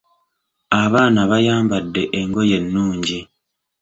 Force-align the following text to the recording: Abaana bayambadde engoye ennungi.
Abaana 0.83 1.21
bayambadde 1.31 2.03
engoye 2.19 2.55
ennungi. 2.61 3.19